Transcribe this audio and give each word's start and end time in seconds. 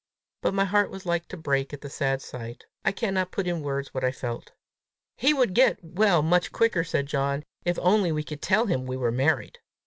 But 0.41 0.55
my 0.55 0.65
heart 0.65 0.89
was 0.89 1.05
like 1.05 1.27
to 1.27 1.37
break 1.37 1.73
at 1.73 1.81
the 1.81 1.87
sad 1.91 2.23
sight. 2.23 2.65
I 2.83 2.91
cannot 2.91 3.29
put 3.29 3.45
in 3.45 3.61
words 3.61 3.93
what 3.93 4.03
I 4.03 4.11
felt. 4.11 4.51
"He 5.15 5.31
would 5.31 5.53
get 5.53 5.77
well 5.83 6.23
much 6.23 6.51
quicker," 6.51 6.83
said 6.83 7.05
John, 7.05 7.43
"if 7.65 7.77
only 7.79 8.11
we 8.11 8.23
could 8.23 8.41
tell 8.41 8.65
him 8.65 8.87
we 8.87 8.97
were 8.97 9.11
married!" 9.11 9.59